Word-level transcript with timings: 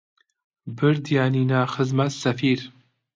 بردیانینە 0.77 1.61
خزمەت 1.73 2.13
سەفیر 2.23 2.59